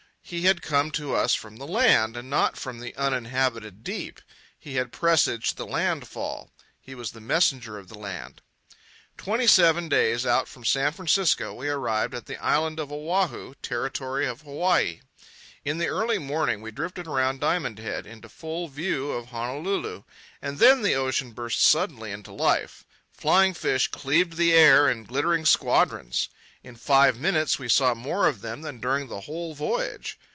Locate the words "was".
6.95-7.11